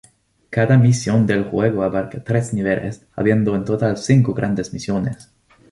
[0.49, 5.29] Cada misión del juego abarca tres niveles, habiendo en total cinco grandes misiones.